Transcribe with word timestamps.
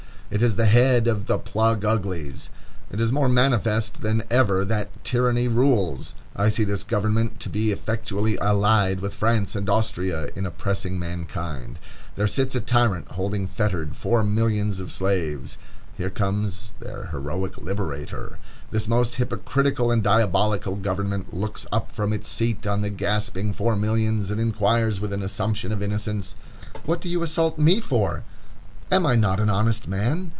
It 0.33 0.41
is 0.41 0.55
the 0.55 0.65
head 0.67 1.07
of 1.07 1.25
the 1.25 1.37
Plug 1.37 1.83
Uglies. 1.83 2.49
It 2.89 3.01
is 3.01 3.11
more 3.11 3.27
manifest 3.27 3.99
than 3.99 4.23
ever 4.31 4.63
that 4.63 5.03
tyranny 5.03 5.49
rules. 5.49 6.13
I 6.37 6.47
see 6.47 6.63
this 6.63 6.85
government 6.85 7.41
to 7.41 7.49
be 7.49 7.73
effectually 7.73 8.37
allied 8.37 9.01
with 9.01 9.13
France 9.13 9.57
and 9.57 9.69
Austria 9.69 10.29
in 10.33 10.45
oppressing 10.45 10.97
mankind. 10.97 11.79
There 12.15 12.27
sits 12.29 12.55
a 12.55 12.61
tyrant 12.61 13.09
holding 13.09 13.45
fettered 13.45 13.97
four 13.97 14.23
millions 14.23 14.79
of 14.79 14.89
slaves; 14.93 15.57
here 15.97 16.09
comes 16.09 16.75
their 16.79 17.07
heroic 17.11 17.57
liberator. 17.57 18.37
This 18.71 18.87
most 18.87 19.15
hypocritical 19.15 19.91
and 19.91 20.01
diabolical 20.01 20.77
government 20.77 21.33
looks 21.33 21.65
up 21.73 21.91
from 21.93 22.13
its 22.13 22.29
seat 22.29 22.65
on 22.65 22.81
the 22.81 22.89
gasping 22.89 23.51
four 23.51 23.75
millions, 23.75 24.31
and 24.31 24.39
inquires 24.39 25.01
with 25.01 25.11
an 25.11 25.23
assumption 25.23 25.73
of 25.73 25.83
innocence: 25.83 26.35
"What 26.85 27.01
do 27.01 27.09
you 27.09 27.21
assault 27.21 27.59
me 27.59 27.81
for? 27.81 28.23
Am 28.93 29.05
I 29.05 29.15
not 29.15 29.39
an 29.39 29.49
honest 29.49 29.87
man? 29.87 30.29